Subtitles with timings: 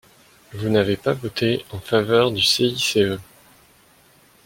[0.53, 2.97] Vous n’avez pas voté en faveur du CICE